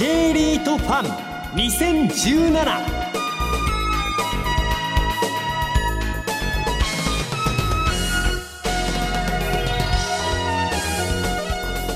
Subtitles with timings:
[0.00, 1.04] J リートファン
[1.58, 2.64] 2017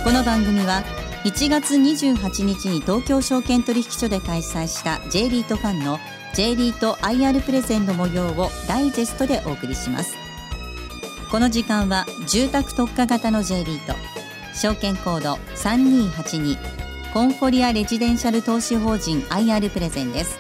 [0.04, 0.85] この番組は
[1.25, 5.98] 1月28日に東京証券取引所で開催した J リートファンの
[6.34, 10.14] J リート IR プレゼンの模様をダイジェストでお送りします。
[11.30, 13.94] この時間は住宅特化型の J リート。
[14.55, 16.83] 証券コード3282
[17.14, 20.36] コンフォリアレジデンシャル投資法人 IR プレゼンです。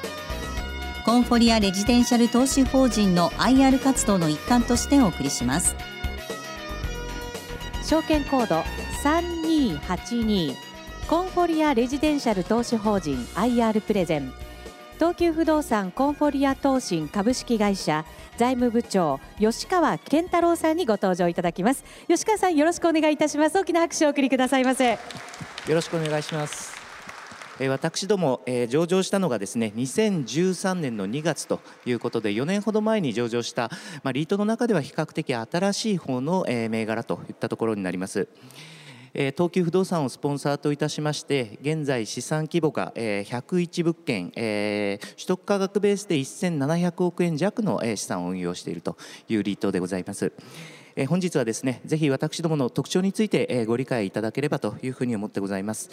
[1.04, 5.76] コンフォリアレジデンシャル投資法人の IR 活動の一環としてお送りします。
[7.84, 8.64] 証券コード
[9.04, 10.56] 3282
[11.08, 14.32] コンフォリアレジデンシャル投資法人 IR プレゼン。
[14.94, 18.04] 東急不動産コンフォリア投信株式会社
[18.36, 21.84] 財務部長吉川健太郎さんにご登場いただきます。
[22.08, 23.56] 吉川さんよろしくお願いいたします。
[23.56, 24.98] 大きな拍手をお送りくださいませ。
[25.68, 26.72] よろしくお願いします。
[26.72, 26.73] え
[27.60, 33.70] 私ども、上場したのがですね2013年の2月ということで4年ほど前に上場した、
[34.02, 38.28] まあ、リートの中では比較的新しい方の、銘柄といったところになります。
[39.14, 48.96] 東急不動産をスポンサーといたしまして現在資産規模が101物件取得価格ベースで1700億円弱の資産を運用していると
[49.28, 50.32] いうリートでございます。
[51.08, 55.90] 本日はですねぜひ私どもの特徴についてご理解いただければというふうに思ってございます。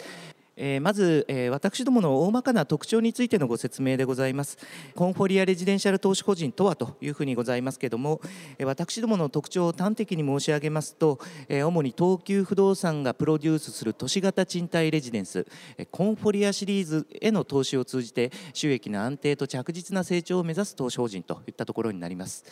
[0.56, 4.58] え、まず、え、私どもの大まかな特徴についてのご説明でございます
[4.94, 8.20] コンフォリアレジデンシャル投資法人とはというふうにございますけれども、
[8.58, 15.46] え、私どもの特徴を端的に申し上げますと、え、主に東急不動産がプロデュースする都市型賃貸レジデンス
[15.90, 22.44] コンフォリアシリーズへの投資を通じて収益の安定と着実な成長を目指す投資法人といったところになります。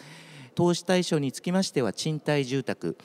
[0.55, 2.97] 投資対象につきましては賃貸住宅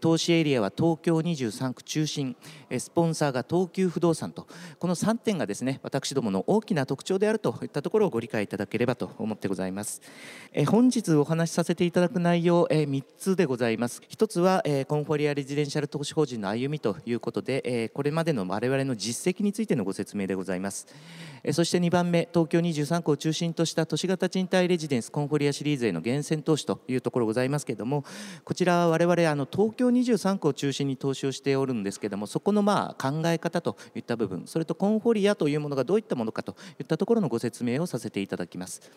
[0.00, 2.36] 投資エリアは東京23区中心
[2.78, 4.46] スポンサーが東急不動産と。
[4.78, 10.02] この3点がですね私どもの大きな特徴であるといったところをご理解いただければと思ってございます。
[10.66, 14.02] 本日お話しさせていただく内容3つでございます。
[14.08, 20.86] 1つはコンフォリアレジデンシャル投資法人の歩みということでこれまでの我々の実績についてのご説明でございます。
[21.52, 28.04] そして2番目東京23区を中心とした都市型賃貸レジデンスコンフォリアシリーズへの源泉投資というところございますけれども
[28.44, 38.90] こちらは我々あの東京23区を中心に投資をしておるんですけれどもそこのまあ考え方といった部分それとコンフォリアというものがどういったものかといったところのご説明をさせていただきます。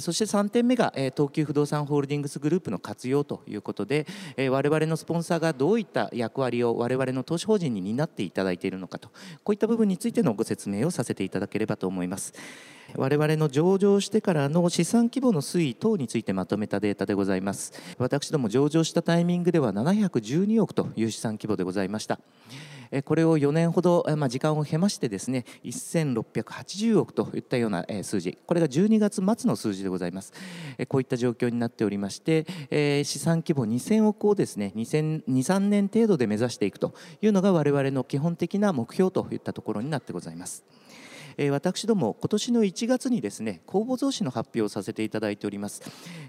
[0.00, 9.08] そして3点目が東急不動産ホールディングスグループの活用ということで我々のスポンサーがどういった役割を我々の投資法人に担っていただいているのかと
[9.42, 12.34] こういった部分についてのご説明をさせていただければと思います。
[12.98, 17.72] 我々の上場してからの資産規模の推移等についてまとめたデータでございます。
[17.98, 22.18] 私ども上場したタイミングでは712億という資産規模でございました。
[23.04, 28.38] これを4年ほど、まあ、時間を経ましてですね1680億といったような数字。
[28.46, 30.32] これが12月末の数字でございます。
[30.88, 32.46] こういった状況になっておりまして
[33.04, 40.64] 資産規模2000億をですね2023年程度で目指していくというのが我々の基本的な目標といったところになってございます。
[41.38, 45.82] え私ども今年の1月にですね公募増資の発表をさせていただいております、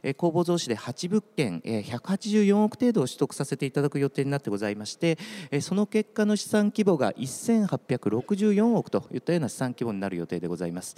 [0.04, 5.18] え公募増資で8物件、え184億程度を取得させていただく予定になってございまして、
[5.52, 10.98] えその結果の資産規模が1864億といったような資産規模になる予定でございます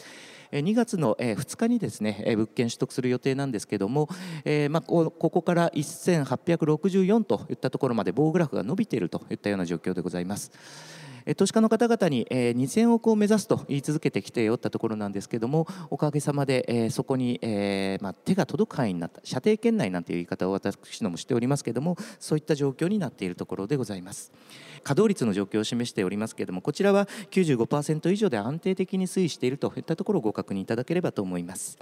[0.51, 4.09] 2月の2日にですね物件取得する予定なんですけども、
[4.69, 10.51] ま、ここから1864といったところまで棒グラフが伸びているといったような状況でございます。
[11.35, 17.39] 投資家の方々に2000億を目指すと言い続けてきておったところなんですけどもおかげさまでそこに
[18.01, 24.31] ま手が届く範囲になった射程圏内なんていう言い方を私どもしておりますけどもそういった状況になっているところでございます。
[24.83, 31.77] 稼働率の状況を示しておりますけれどもこちらは95%以上で安定的に推移しているといったところをご確認いただければと思います。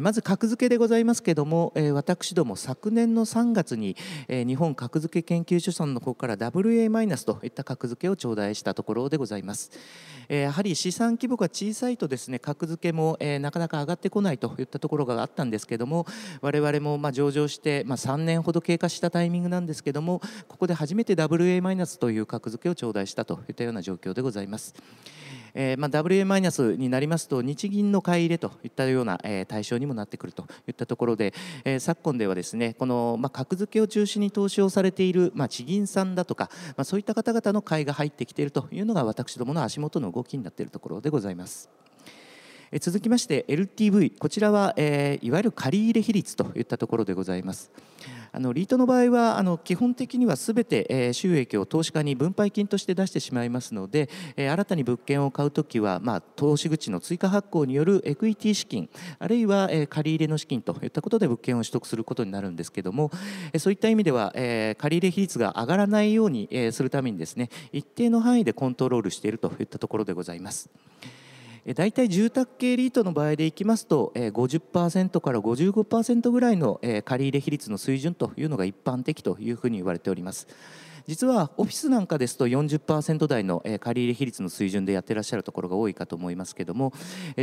[0.00, 3.94] まず格付けでございますけれども私ども昨年の3月に
[4.28, 9.70] 日本格付け研究所さんの方から WA- といった格付けを頂戴したところでございます。
[10.28, 16.06] やはり資産規模が小さいとですね格付けもなかなか上がってこないといったところがあったんですけども
[16.40, 24.74] 我々もま上場してま3年ほど経過したタイミングなんですけどもここで初めて WA- という格付けを頂戴したといったような状況でございます。
[25.54, 31.34] えーまあ、WA マイナスになりますと日銀の買い入れといったような、えー、対象にもなってくるといったところで、
[31.64, 41.68] えー、昨今ではですねこの、まあ、格付けを中心に投資をされている、まあ、地銀さんだとか、まあ、そういった方々の買いが入ってきているというのが私どもの足元の動きになっているところでございます。
[42.80, 47.70] 続きまして LTV こちらは、えー、いわゆる借入比率といったところでございます
[48.32, 58.88] あのリートの場合はあの基本的にはすべて、えー、収益を投資家に分配金として出してしまいますので、えー、新たに物件を買うときは、まあ、投資口の追加発行によるエクイティ資金
[59.18, 63.10] あるいは、えー、借り入れの資金といったことで物件を取得することになるんですけども、
[63.52, 70.70] えー、そういった意味では、えー、借り入れ比率が上がらないように、えー、するためにですね一定の範囲でコントロールしているといったところでございます。
[71.74, 80.48] 大体住宅系リートの場合でいきますと50%から55%ぐらいの借入比率の水準というのが一般的というふうに言われております。
[81.06, 86.92] 実はオフィスなんかですと40%台の借り入れ比率の水準でやってらっしゃるところが多いかと思いますけども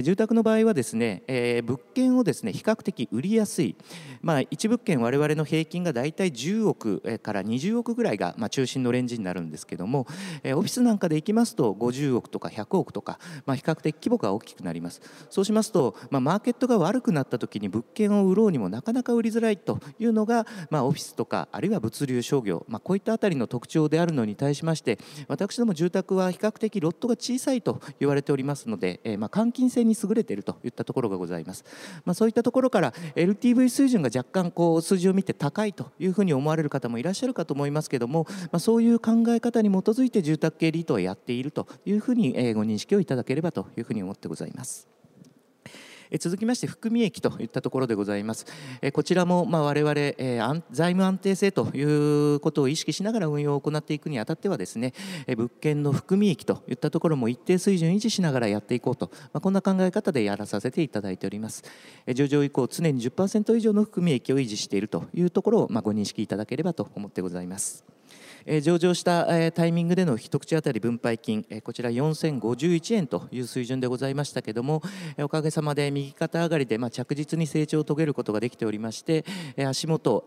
[0.01, 1.23] 住宅の場合はですね
[1.65, 3.75] 物件をですね比較的売りやすい、
[4.21, 10.03] まあ、1物件我々の平均が大体10億から20億ぐらいが、まあ、中心のレンジになるんですけどもオ
[10.61, 15.01] フィスなんかでいきますと50億とか100億とか、まあ、比較的規模が大きくなります。
[15.29, 31.65] そうしますと、まあ、マーケットが悪くなった時に物件を売ろうにもなかなか売りづらいというのが、まあ、オフィスとかあるいは物流商業、まあ、こういったあたりの特徴であるのに対しまして私ども住宅は比較的ロットが小さいと言われておりますので、えー、まあ換金性に優れているといったところがございます、
[32.05, 44.98] まあ、そういったところから LTV 水準が若干こう数字を見て高いというふうに思われる方もいらっしゃるかと思いますけども、まあ、そういう考え方に基づいて住宅系リートはやっているというふうにご認識をいただければというふうに思ってございます。
[46.17, 48.45] 続きまして含み益といったところでございます。
[48.93, 49.93] こちらもまあ我々
[50.71, 54.93] 財務安定性ということを意識しながら運用を行っていくにあたってはですね
[55.27, 61.63] 物件の含み益といったところも一定水準維持しながらやっていこうと、まあ、こんな考え方でやらさせていただいております。
[62.13, 67.98] 上場以降常に10%以上の含み益を維持しているというところをまあご認識いただければと思ってございます。
[68.61, 74.81] 上場したタイミングでの一口当たり分配金こちら4051円という水準でございましたけども
[75.19, 79.25] おかげさまで右肩上がりで着実に成長を遂げることができておりまして
[79.67, 80.23] 足元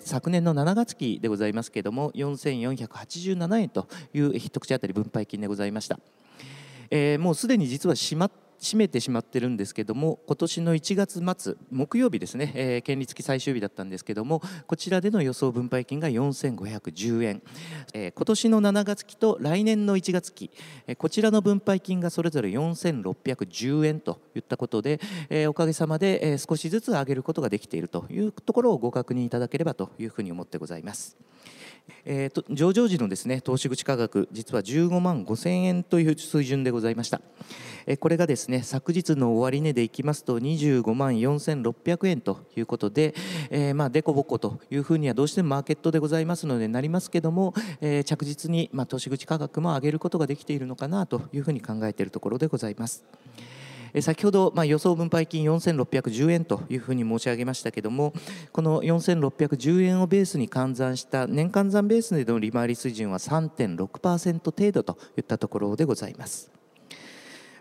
[0.00, 5.98] 昨年の7月期でございますけども4487円という一口当たり分配金でございました。
[7.18, 8.30] もうすでに実は閉まっ
[8.62, 17.42] 閉めてしまってるんですけども今年の1月末木曜日ですね、えー、権利付き最終日だったんですけどもこちらでの予想分配金が4510円、
[17.92, 20.50] えー、今年の7月期と来年の1月期、
[20.86, 31.16] えー、こちらの分配金がそれぞれ4610円といったことで、えー、おかげさまで、えー、少しずつ上げることができているというところをご確認いただければというふうに思ってございます。
[32.04, 37.20] えーと、上場時のですね投資口価格実は15万5千円という水準でございました、
[37.86, 43.14] えー、これがですね昨日の終値でいきますと25万4600円ということで、
[43.50, 53.04] えー、まあデコボコというふうにはどうしてもマーケットでございますのでなりますけども、えー、着実にまあ投資口価格も上げることができているのかなというふうに考えているところでございます。
[54.00, 58.14] 先ほど、まあ、予想分配金4610円というふうに申し上げましたけども
[58.52, 66.61] この4610円をベースに換算した年換算ベースでの利回り水準は3.6%程度といったところでございます。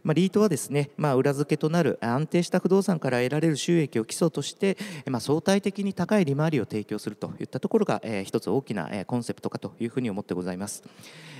[0.03, 4.77] まあ、リートはですね、まあ、裏付けとなる安定した不動産から得られる収益を基礎として、
[5.09, 10.83] まあ、相対的に高い利回りを提供するといったところが、えー、一つ大きな、え、コンセプトかというふうに思ってございます。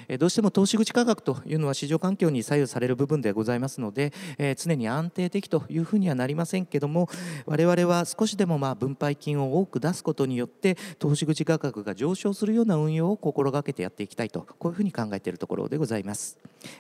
[0.08, 7.10] え、どうしても投資口価格というのは市場環境に左右される部分でございますので、え、常に安定的というふうにはなりませんけども
[7.46, 16.38] 我々は少しでもまあ分配金を多く出すことによって投資口価格が上昇するような運用を心がけてやっていきたいとこういうふうに考えているところでございます。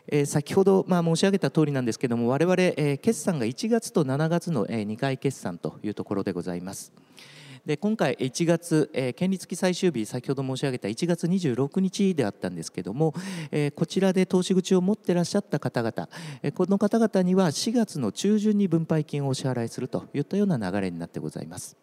[0.08, 6.92] え、先ほどまあ申し上げた通りなんですけども我々、え、決算が1月と7月の、え、2回決算というところでございます。
[7.66, 13.14] で今回1月、えー、権利付き最終日先ほど申し上げた1月26日であったんですけども、
[13.52, 16.10] えー、こちらで投資口を持ってらっしゃった方々、
[16.42, 21.78] えー、この方々には4月の中旬に分配金をお支払いするといったような流れになってございます。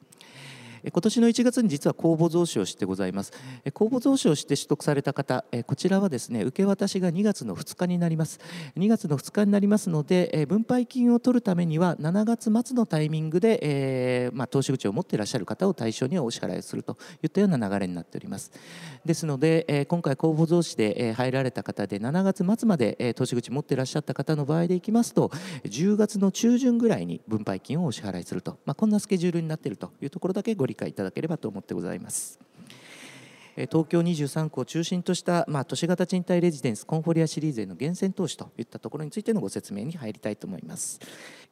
[0.90, 3.32] 今年の1月に実は公募増資をしてございます。
[3.74, 8.40] 公募増資をして取得された方こちらはですね受け渡しが2月の2日になります。
[8.76, 18.52] 2月の2日になりますので分配金を取るためには7月末のタイミングで、えー、まあ、投資口を持っていらっしゃる方を対象にお支払いするといったような流れになっております。
[19.04, 25.30] ですので、え今回公募増資で入られた方で7月末まで投資口持っていらっしゃった方の場合でいきますと
[25.64, 32.38] 10月の中旬ぐらいに分配金をお支払いすると、まあ、こんなスケジュールになっているというところだけご理解いただければと思ってございます。
[33.66, 41.00] 東京23区を中心とした、まあ、都市型賃貸レジデンスコンフォリアシリーズへの源泉投資といったところについてのご説明に入りたいと思います。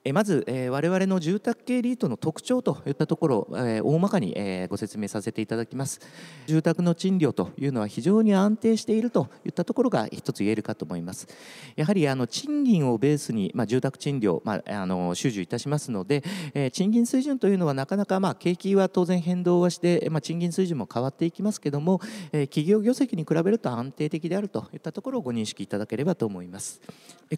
[0.07, 6.01] えまず、え、我々の住宅系リートの特徴といったところ、え、大まかに、え、ご説明させていただきます。
[6.47, 11.27] 住宅の賃料というのは非常に安定しているといったところが一つ言えるかと思います。
[11.75, 16.23] やはりあの賃金をベースに、まあ、住宅賃料、まあ、あの収受いたしますので、
[16.55, 26.81] え、賃金水準というのはなかなか、まあ、景気は当然変動はして、まあ、賃金水準も変わっていきますけども、え、企業業績に比べると安定的であるといったところをご認識いただければと思います。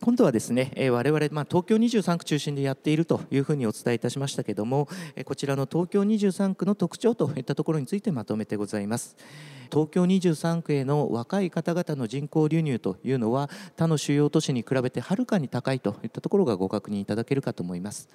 [0.02, 4.88] 今度はですね、え、我々、まあ、東京23区中心でやっているというふうにお伝えいたしましたけども
[5.24, 9.16] こちらの東京23区の特徴といったところについてまとめてございます。
[9.70, 18.08] 東京23区への若い方々の人口流入というのは他の主要都市に比べてはるかに高いといったところがご確認いただけるかと思います。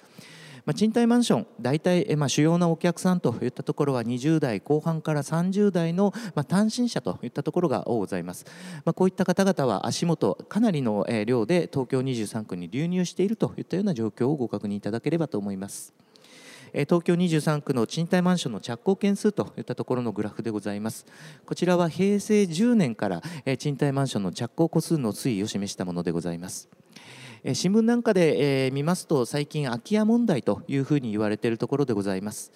[0.64, 8.46] まあ、賃貸マンション大体、まあ、主要なお客さんといったところは20代後半から30代の、まあ、単身者といったところが多ございます、
[8.84, 15.94] まあ、こういった方々は足元かなりの量で東京23区に流入しているといったような状況をご確認いただければと思います。
[16.74, 21.06] 東京23区の賃貸マンションの着工件数といったところのグラフでございます。
[21.46, 23.22] こちらは平成10年から
[23.58, 26.68] 賃貸マンションの着工戸数の推移を示したものでございます。
[27.52, 32.52] 新聞なんかで見ますと最近空き家問題というふうに言われているところでございます。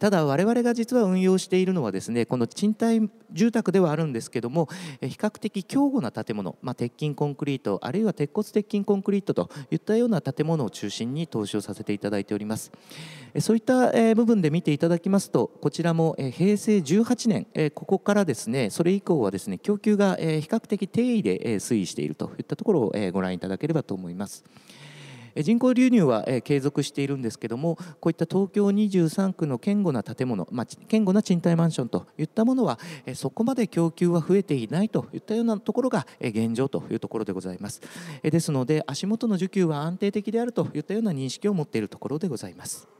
[0.00, 4.68] ただ我々が実は運用しているのはですねこの賃貸住宅ではあるんですけども
[5.00, 12.72] 比較的強固な建物、まあ、鉄筋コンクリートあるいは鉄骨鉄筋コンクリートといったような建物を中心に投資をさせていただいております
[13.40, 24.44] そういった部分で見ていただきますとこちらも平成18年ここからですねそれ以降はですね供給が比較的低位で推移しているといったところをご覧いただければと思います。
[25.42, 32.78] 人口流入は継続しているんですけどもこういった東京23区の堅固な建物、まあ、堅固な賃貸マンションといったものは
[33.14, 37.80] そこまで供給は増えていないといったようなところが現状というところでございます。
[38.22, 42.95] ですので足元の需給は安定的であるといったような認識を持っているところでございます。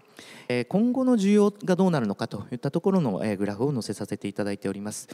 [0.68, 5.08] 今後の需要がどうなるのかといったところのグラフを載せさせていただいております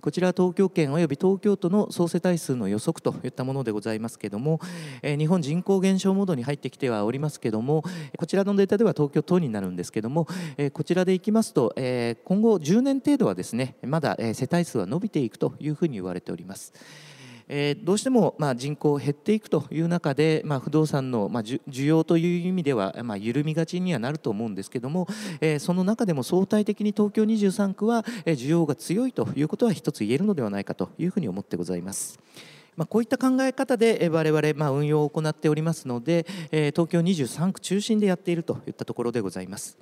[0.00, 4.60] こちらは東京圏および東京都の総世帯数の予測といったものでございますけれども
[5.02, 7.84] 日本人口減少モードに入ってきてはおりますけれども
[8.18, 10.26] こちらのデータでは東京都になるんですけれども
[10.72, 16.72] こちらでいきますと今後10年程度はですねまだ世帯数は伸びていくというふうに言われております。
[17.54, 25.06] えー、どうしてもまあ人口減っていくという中で、まあ、不動産のまあ需要という意味ではまあ緩みがちにはなると思うんですけども、
[25.42, 32.18] えー、その中でも相対的に東京23区は需要が強いということは一つ言えるのではないかというふうに思ってございます。
[32.74, 39.76] まあ、こういった考え方で我々まあ運用を行っておりますので東京23区中心でやっているといったところでございます。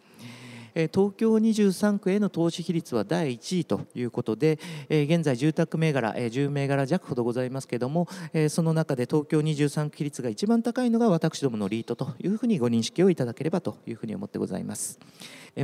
[0.75, 4.59] 東京23区への投資比率は第1位ということで
[4.89, 8.09] 現在住宅銘柄10銘柄弱ほどございますけれども
[8.49, 14.99] その中で東京23区比率が一番高いのが私どものリートというふうにご認識をいただければというふうに思ってございます。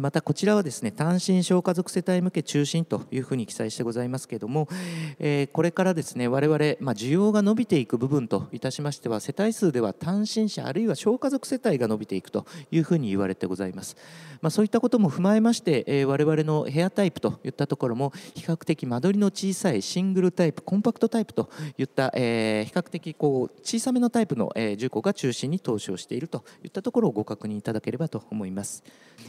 [0.01, 4.69] またこちらはですね単身小家族世帯向け中心というふうに記載してございますけれども、
[5.19, 13.97] えこれからですね我々、ま、需要が伸びていく部分といたしましては世帯数では単身者あるいは小家族世帯が伸びていくというふうに言われてございます、
[14.43, 28.83] まあ、そういったこととも踏まえまして、え我々の部屋タイプといったところも比較的間取りの小さいシングルタイプコンパクトタイプといった、え比較的こう小さめのタイプの、え住戸が中心に投資をしているといったところをご確認いただければと思います、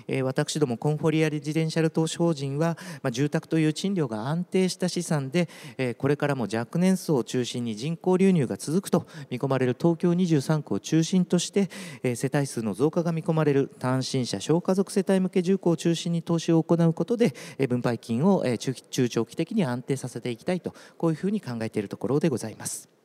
[0.08, 11.70] え私私どもコンフォリアレジデンシャル投資法人は、まあ、住宅という賃料が安定した資産で、えー、これからも若年層を中心に人口流入が続くと見込まれる東京23区を中心として、
[12.02, 18.74] えー、世帯数の増加が見込まれる単身者小家族世帯向け住戸を中心に投資を行うことで、え、分配金を、え、中
[19.10, 22.97] 長期的に安定させていきたいとこういうふうに考えているところでございます。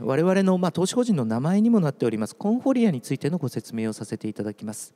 [0.00, 2.34] 我々のまあ投資法人の名前にもなっております。
[2.34, 4.94] コンフォリアについてのご説明をさせていただきます、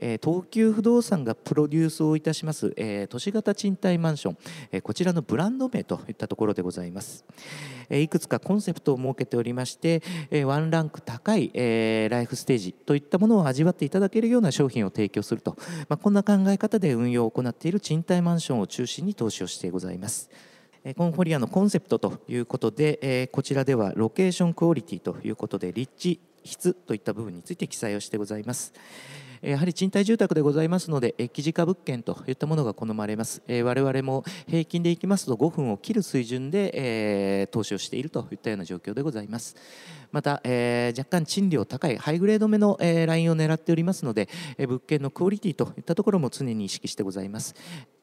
[0.00, 4.38] え東急不動産がプロデュースをいたします、え都市型賃貸マンション、
[4.72, 7.24] えこちらのブランド名といったところでございます、
[7.88, 15.56] えいくつかコンセプトを設けておりまして、えワンランク高い、えライフステージといったものを味わっていただけるような商品を提供すると、
[15.88, 20.30] まあ、こんな考え方で運用を行っている賃貸マンションを中心に投資をしてございます。
[20.96, 28.72] コンフォリアのコンセプトということで、こちらではロケーションクオリティということで立地質といった部分について記載をしてございます。
[29.40, 33.40] やはり賃貸住宅でございますので、基地化物件といったものが好まれます。
[33.46, 39.54] 我々も平均でいきますと5分を切る水準で投資をしているといったような状況でございます。
[40.10, 47.54] また、若干賃料高いハイグレード目のラインを狙っておりますので、物件のクオリティといったところも常に意識してございます。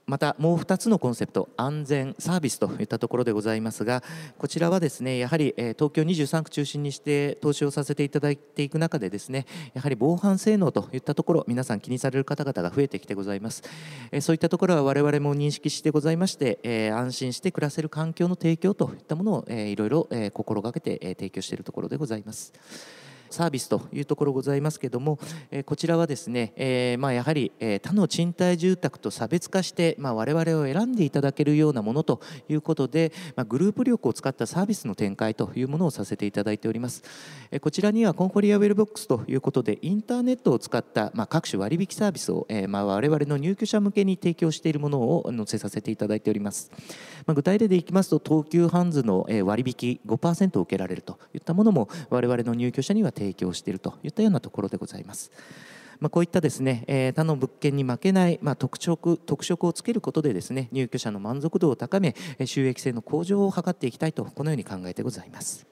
[0.08, 4.04] またもう2つのコンセプト安全サービスといったところでございますが
[4.38, 13.64] こちらはですねやはり東京23区中心にして投資をさせていただいていく中でですねやはり防犯性能といったところ皆さん気にされる方々が増えてきてございます
[14.22, 22.54] そういったところは我々も認識してございまして安心して暮らせる環境の提供といったものをいろいろ心がけて提供しているところでございます。
[23.36, 25.20] サービスというところございますけども、
[25.52, 37.04] えこちらはですね、えまあ、やはり、え他の賃貸住宅と差別化して、まあ、我々を選んでいただけるようなものということで、まあ、グループ力を使ったサービスの展開というものをさせていただいております、
[37.52, 46.72] えこちらにはコンフォリアウェルボックスということでインターネットを使った、まあ、各種割引サービスを、えまあ、我々の入居者向けに提供しているものを載せさせていただいております、
[47.26, 55.32] まあ、具体例でいきますと東急ハンズの割引5%を受けられるといったものも我々の入居者には提提供しているといったようなところでございます。
[56.00, 65.66] まあ、こういったですね、えー、他の物件に負けない、まあ、特色特色をつけることでですね入居者の満足度を高め収益性の向上を図っていきたいとこのように考えてございます。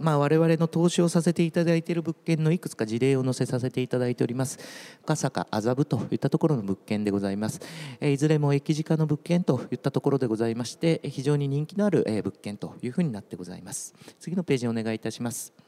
[0.00, 4.58] まあ、我々の投資をさせていただいている物件のいくつか事例を載せさせていただいております
[5.04, 7.60] 赤坂麻布といったところの物件でございます
[8.00, 15.63] いずれも駅近の物件といったところでございまして非常に人気のある物件というふうになってございます次のページお願いいたします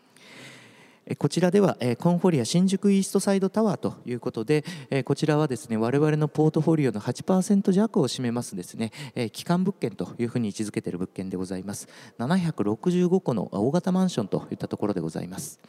[1.19, 4.65] こちらではコンフォリア新宿イーストサイドタワーということで
[5.05, 8.91] こちらはですね我々のポートフォリオの8%弱を占めますですね
[9.33, 15.61] 基幹物件というふうに位置づけている物件でございます765個の大型マンションといったところでございます。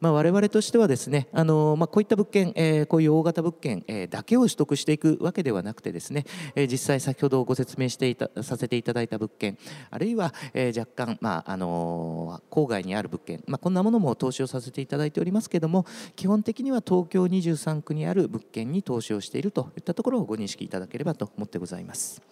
[0.00, 9.58] まあ、我々としてはですねあの、まあ、こういった物件、えー、こういう大型物件、えー、だけを取得していくわけではなくてですね、えー、実際先ほどご説明していたさせていただいた物件
[9.90, 15.84] あるいは、えー、若干、まああの郊外にある物件、まあ、こんなものも投資をさせていただいておりますけれども
[16.16, 22.22] 基本的には東京23区にある物件に投資をしているといったところをご認識いただければと思ってございます。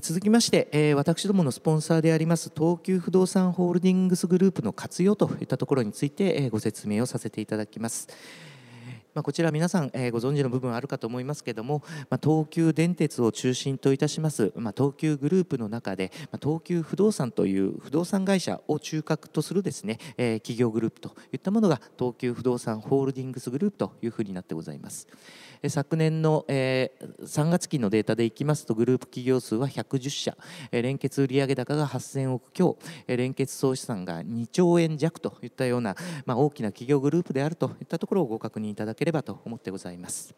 [0.00, 8.08] 続きまして、え私どものスポンサーであります東急不動産ホールディングスグループの活用といったところについて、えご説明をさせていただきます。
[9.14, 25.08] まあ、こちら皆さん、えー、ご存知の部分あるかと思いますけれども、まあ、東急電鉄を中心といたします、まあ、東急グループの中で、まあ、東急不動産という不動産会社を中核とするですね、えー、企業グループといったものが東急不動産ホールディングスグループというふうになってございます。
[25.68, 30.36] 昨年の、えー、3月期のデータでいきますとグループ企業数は110社、
[30.72, 35.94] え連結売上高が8000億強、え連結総資産が2兆円弱といったような、
[36.26, 40.34] まあ、大きな企業グループであるといったところをご確認いただけければと思ってございます。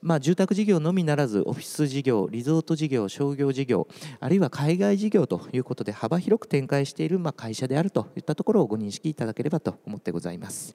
[0.00, 3.88] まあ、住宅事業のみならずオフィス事業リゾート事業商業事業
[4.20, 10.74] あるいは海外事業ということで幅広く展開しているま会社であるといったところをご認識いただければと思ってございます。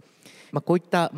[0.52, 1.12] まあ、こういった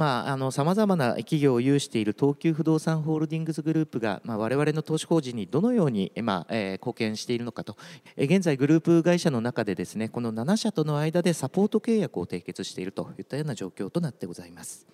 [0.51, 7.77] さまざ、まな企業を有している東急不動産ホールディングスグループが、まあ、我々の投資法人にどのように、まあえ、貢献しているのかと、
[8.17, 14.85] え、現在グループ会社の中でですねこの7社との間でサポート契約を締結しているといったような状況となってございます。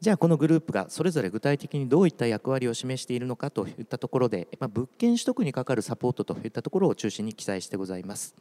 [0.00, 8.34] じゃあこのグループがそれぞれ具体的にどういった役割を示しているのかといったところで、まあ、物件取得にかかるサポートといったところを中心に記載してございます。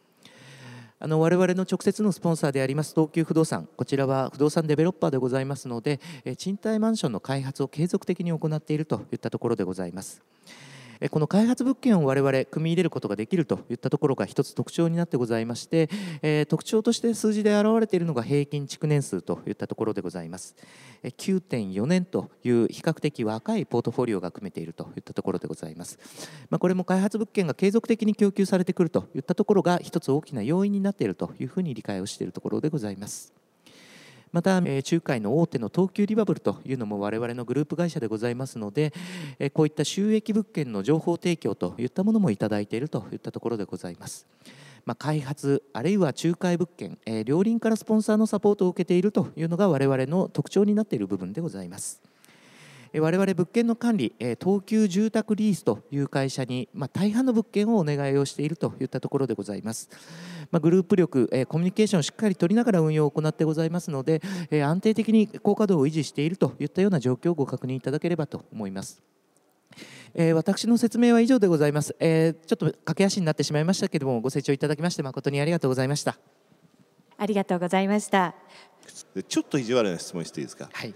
[1.01, 6.01] あの我々の直接のスポンサーであります東急不動産こちらは不動産デベロッパーでございますので
[6.37, 10.21] 賃貸マンションの開発を継続的に行っているといったところでございます。
[11.09, 15.89] この開発物件を我々組み入れることができるといったところが一つ特徴になってございまして、
[16.21, 20.55] え特徴として数字で表れているのが平均築年数といったところでございます。
[21.03, 25.99] 9.4年という比較的若いポートフォリオが組めているといったところでございます、
[26.49, 33.38] まあ、これも開発物件が継続的に供給されてくるといったところが一つ大きな要因になっているというふうに理解をしているところでございます。
[34.31, 38.93] また、え仲介の大手の東急リバブルというのも我々のグループ会社でございますので、
[39.39, 44.27] えこういった収益物件の情報提供といったものもいただいているといったところでございます。
[44.85, 52.01] まあ、開発あるいは仲介物件、え両輪からスポンサーのサポートを受けているというのが我々の特徴になっている部分でございます。
[52.93, 59.89] 我々物件の管理東急住宅リースという会社に、まあ、大半の物件をお願いをしているといったところでございます、
[60.51, 64.21] まあ、グループ力コミュニケーションをしっかり取りながら運用を行ってございますので
[64.63, 69.01] 安定的に高稼働を維持しているといったような状況をご確認いただければと思います。
[70.15, 76.17] えー、私の説明は以上でございます、えー、ちょっと駆け足になってしまいましたけれどもご清聴いただきまして誠にありがとうございました。
[77.15, 78.33] ありがとうございました。
[79.27, 80.69] ちょっと意地悪な質問していいですか？
[80.73, 80.95] はい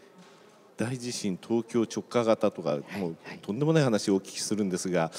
[0.84, 5.12] 大地震東京直下型とか、もうとんでもない話をお聞きするんですが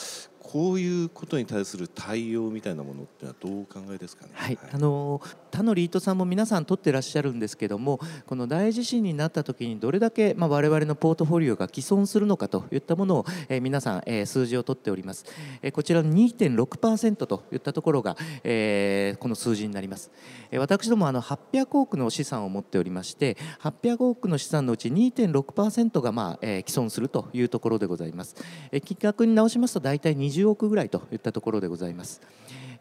[0.45, 4.31] こういうことに対する対応みたいなものってのはどうお考えですかね？
[4.35, 15.25] はい、あの他のリートさんも皆さん取ってらっしゃるんですけどもこの大地震になった時にどれだけ、まあ、我々のポートフォリオが既存するのかといったものを、えー、皆さん、えー、数字を取っております、
[15.63, 20.11] えー、こちらの2.6%といったところが、えー、この数字になります、
[20.51, 28.37] えー、私どもあの800億の資産を持っておりまして800億の資産のうち2.6%が、まあえー、既存するというところでございます、
[28.73, 32.21] えー、金額に直しますと大体20億ぐらいといったところでございます。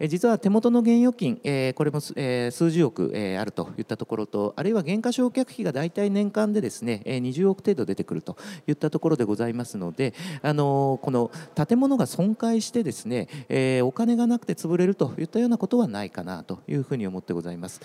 [0.09, 1.35] 実は手元の現預金、
[1.75, 8.35] これも数十億あるといったところとあるいは減価償却費が大体年間でですね20億程度出てくると
[8.67, 13.27] いったところでございますのであのこの建物が損壊してですね
[13.83, 17.81] お金がなくて潰れるといったようなことはないかなというふうに思ってございます。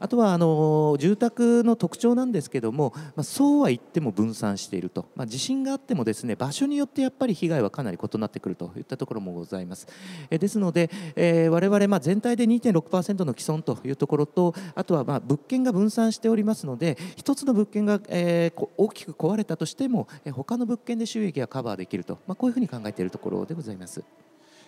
[0.00, 9.86] あとはあの住宅の特徴なんですけども、まあ、そうは言っても分散していると、まあ、地震があってもですね場所によってやっぱり被害はかなり異なってくるといったところもございます。
[10.30, 24.02] えですので、えー、我々まあ全体で2.6%の既存というところとあとはまあ物件が分散しておりますので一つの物件が、えー、大きく壊れたとしても他の物件で収益がカバーできると、まあ、こういうふうに考えているところでございます。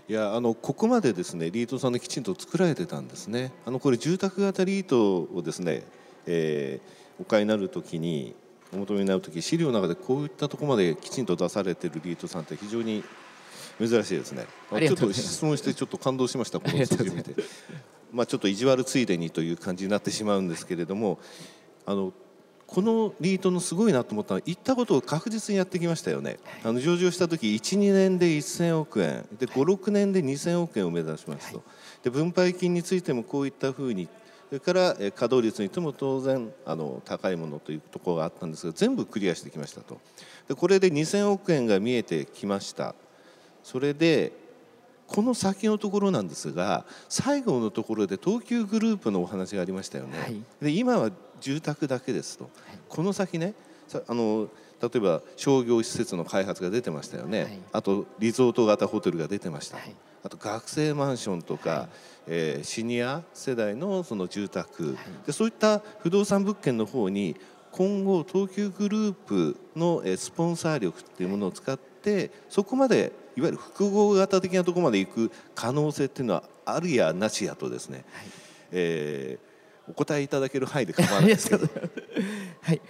[0.09, 3.53] いやあのここまでですねリートさんできちんと作られてたんですね。
[3.65, 5.85] あのこれ住宅型リートをですね、
[6.27, 8.35] えー、お買いになるときに
[8.73, 13.05] お求めになるとき資料の中でこういったところまできちんと出されているリートさんって非常に
[13.79, 14.47] 珍しいですね。
[14.71, 17.35] ちょっと質問してちょっと感動しましたこの数字を見て。
[18.12, 21.19] まあちょっと意地悪ついでにという感じになってしまうんですけれども、
[21.87, 22.12] あの
[22.72, 29.26] このリートのすごいなと思ったのは行ったことを確実にやってきましたよね、あの上場した時12年で1000億円。
[29.38, 31.62] で56年で2000億円を目指しますと、
[32.02, 34.08] で分配金についてもこういったふうに
[34.48, 40.00] それから稼働率にしても当然あの高いものというところがあったんですが全部クリアしてきましたと。
[40.48, 42.94] でこれで2000億円が見えてきました。
[43.62, 44.32] それで
[45.06, 51.11] この先のところなんですが最後のところで東急グループのお話がありましたよね、はい、で今は
[51.42, 52.52] 住宅だけですと、はい、
[52.88, 53.55] この先ね
[54.09, 54.48] あの
[54.81, 61.88] 例えば商業施設の開発が出てましたよね、はい、あとリゾート型ホテルが出てました、はい、あと学生マンションとか、はい、
[62.28, 67.37] えー、シニア世代のその住宅、でそういった不動産物件の方に
[67.70, 78.26] 今後東急グループのスポンサー力っていうものを使ってそこまでいわゆる複合型的なところまで行く可能性っていうのはあるやなしやとですね、はい、
[78.72, 79.52] えー、
[79.88, 81.66] お答えいただける範囲で構わないですけど。
[82.62, 82.81] はい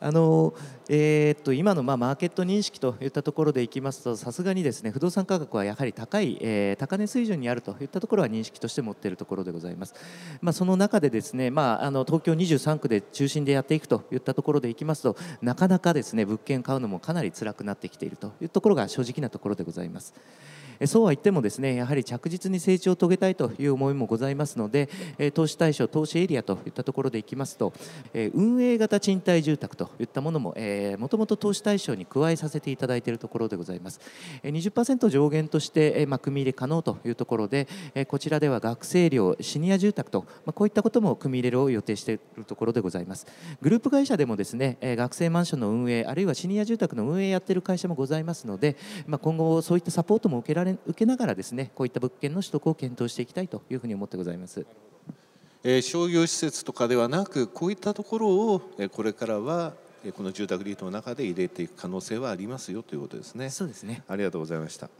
[0.00, 0.52] あの
[0.90, 9.94] えー、っと今のまあマーケット認識といったところでいきますとさすがにですね不動産価格はやはり高い、えー、高値水準にあるといったところは認識として持っているところでございます。
[10.42, 20.12] まあ、その中でですね、まあ、あの東京23区で中心でやっていくといったところでいきますとなかなかですね物件買うのもかなり辛くなってきているというところが正直なところでございます。
[20.86, 24.88] そうは言ってもですねやはり着実に成長を遂げたいという思いもございますので
[25.34, 27.72] 投資対象投資エリアといったところでいきますと
[28.32, 30.56] 運営型賃貸住宅といったものも
[30.98, 34.00] もともと投資対象に加えさせていただいているところでございます。
[34.42, 37.68] 20%上限としてま組み入れ可能というところで
[38.08, 43.26] こちらでは学生寮シニア住宅とまこういったことも組み入れるを予定しているところでございます。
[43.60, 54.66] グループ会社でもですね学生マンションの運営あるいはシニア住宅の運営やっている会社もございますのでま今後そういったサポートも受けられれ受けながらですねこういった物件の取得を検討していきたいというふうに思ってございます。
[55.62, 59.72] えー、商業施設とかではなくこういったところをこれからは
[60.14, 63.48] この住宅リートの中で入れていく可能性はありますよということですね。
[63.48, 64.02] そうですね。
[64.06, 64.90] ありがとうございました。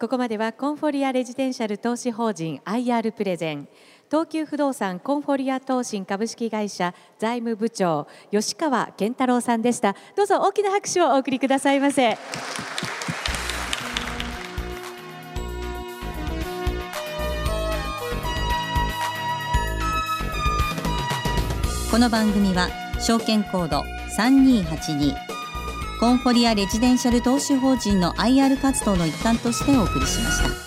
[0.00, 3.68] ここまではコンフォリアレジデンシャル投資法人 IR プレゼン
[4.10, 12.16] 東急不動産コンフォリア投信株式会社財務部長吉川健太郎さんでしたどうぞ大きな拍手をお送りくださいませ
[21.94, 23.84] この番組は証券コード
[24.18, 25.14] 3282
[26.00, 30.63] コンフォリアレジデンシャル投資法人の IR 活動の一環としてお送りしました。